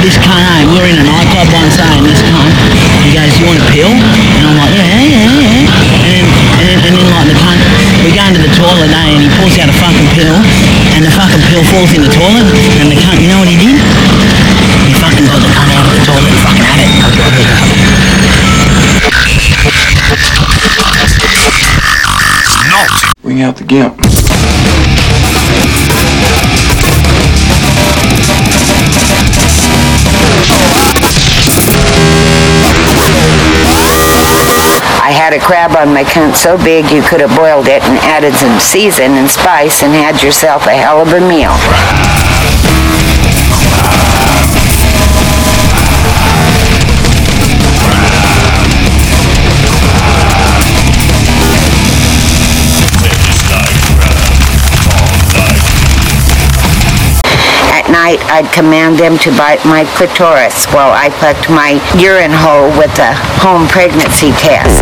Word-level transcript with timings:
this 0.00 0.16
cunt 0.16 0.40
home. 0.40 0.72
We 0.72 0.80
were 0.80 0.88
in 0.88 0.96
a 0.96 1.04
nightclub 1.04 1.48
once 1.52 1.76
day 1.76 1.84
and 1.84 2.04
this 2.08 2.24
cunt, 2.24 2.52
he 3.04 3.12
goes, 3.12 3.36
you 3.36 3.44
want 3.44 3.60
a 3.60 3.66
pill? 3.68 3.92
And 3.92 4.42
I'm 4.48 4.56
like, 4.56 4.72
yeah, 4.72 5.04
yeah, 5.04 5.28
yeah. 5.28 5.68
And 6.04 6.12
then, 6.12 6.24
and 6.56 6.64
then, 6.68 6.78
and 6.88 6.92
then 6.96 7.06
like 7.12 7.28
the 7.28 7.36
cunt, 7.36 7.60
we 8.04 8.16
go 8.16 8.24
into 8.24 8.40
the 8.40 8.52
toilet 8.56 8.88
eh, 8.88 9.12
and 9.12 9.20
he 9.20 9.28
pulls 9.36 9.56
out 9.60 9.68
a 9.68 9.76
fucking 9.76 10.08
pill 10.16 10.36
and 10.96 11.04
the 11.04 11.12
fucking 11.12 11.44
pill 11.52 11.64
falls 11.68 11.92
in 11.92 12.00
the 12.00 12.12
toilet 12.12 12.48
and 12.80 12.88
the 12.88 12.96
cunt, 12.96 13.20
you 13.20 13.28
know 13.28 13.44
what 13.44 13.48
he 13.52 13.60
did? 13.60 13.76
He 14.88 14.96
fucking 14.96 15.28
got 15.28 15.40
the 15.44 15.52
cunt 15.52 15.70
out 15.76 15.84
of 15.84 15.92
the 15.92 16.02
toilet 16.08 16.32
and 16.32 16.40
fucking 16.40 16.64
had 16.64 16.80
it. 16.80 16.88
Bring 23.22 23.42
out 23.42 23.56
the 23.56 23.64
gimp. 23.64 24.00
I 35.10 35.12
had 35.12 35.32
a 35.32 35.40
crab 35.40 35.74
on 35.74 35.92
my 35.92 36.04
cunt 36.04 36.36
so 36.36 36.56
big 36.56 36.88
you 36.92 37.02
could 37.02 37.20
have 37.20 37.34
boiled 37.36 37.66
it 37.66 37.82
and 37.82 37.98
added 38.06 38.32
some 38.32 38.60
season 38.60 39.18
and 39.18 39.28
spice 39.28 39.82
and 39.82 39.92
had 39.92 40.22
yourself 40.22 40.66
a 40.66 40.70
hell 40.70 41.02
of 41.02 41.08
a 41.08 41.18
meal. 41.18 41.50
Night, 58.10 58.24
I'd 58.30 58.52
command 58.52 58.98
them 58.98 59.18
to 59.18 59.30
bite 59.36 59.64
my 59.64 59.84
clitoris 59.96 60.66
while 60.72 60.90
I 60.90 61.10
plucked 61.10 61.48
my 61.50 61.78
urine 61.98 62.32
hole 62.32 62.68
with 62.78 62.96
a 62.98 63.14
home 63.38 63.68
pregnancy 63.68 64.32
test. 64.32 64.80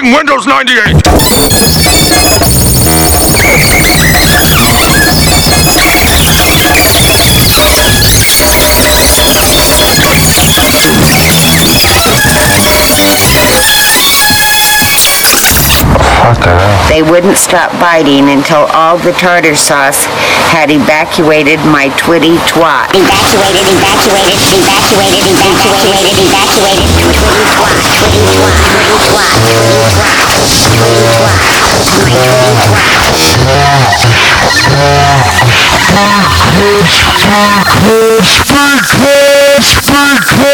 Fucking 0.00 0.16
Windows 0.16 0.46
98! 0.46 0.96
They 16.88 17.02
wouldn't 17.02 17.36
stop 17.36 17.70
biting 17.78 18.30
until 18.30 18.66
all 18.72 18.96
the 18.96 19.12
tartar 19.12 19.54
sauce 19.54 20.06
had 20.48 20.70
evacuated 20.70 21.60
my 21.60 21.88
twitty 22.00 22.38
twat. 22.48 22.88
Evacuated, 22.96 23.68
evacuated, 23.68 24.40
evacuated, 24.48 25.28
evacuated, 25.28 26.16
evacuated. 26.24 26.80
Twitty 26.80 27.04
twat, 27.12 27.76
twitty 27.92 28.24
twat, 28.40 28.59
twitty 38.90 39.74
twat, 39.86 40.20
twitty 40.28 40.49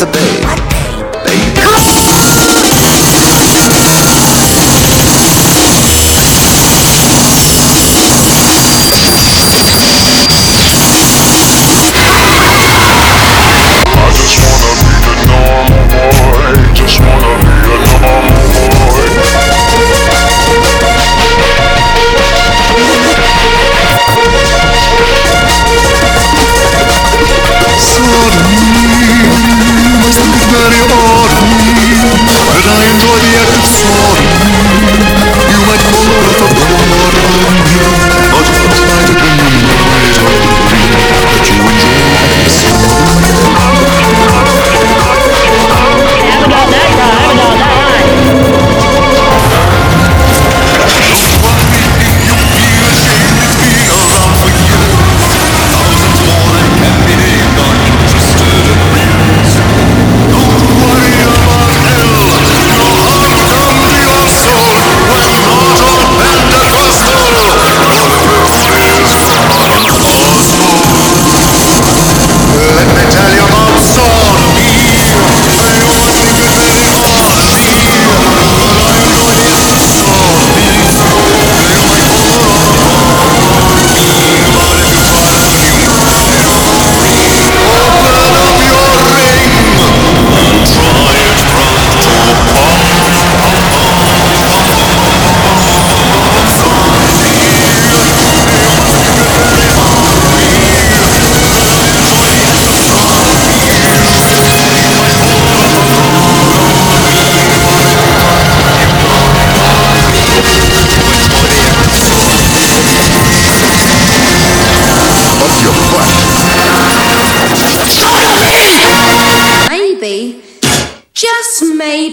remind 0.00 0.27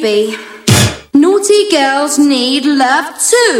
maybe. 0.02 0.38
Naughty 1.14 1.70
girls 1.70 2.20
need 2.20 2.66
love 2.66 3.18
too. 3.20 3.60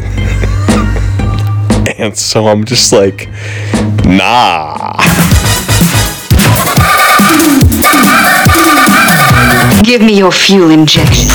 and 2.01 2.17
so 2.17 2.47
I'm 2.47 2.65
just 2.65 2.91
like, 2.91 3.29
nah. 4.03 4.97
Give 9.83 10.01
me 10.01 10.17
your 10.17 10.31
fuel 10.31 10.71
injection. 10.71 11.29